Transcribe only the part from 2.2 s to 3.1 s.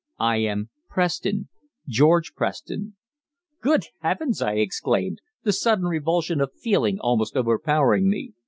Preston."